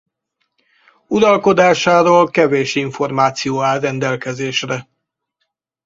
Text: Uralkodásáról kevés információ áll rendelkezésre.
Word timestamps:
Uralkodásáról 1.07 2.29
kevés 2.29 2.75
információ 2.75 3.61
áll 3.61 3.79
rendelkezésre. 3.79 4.87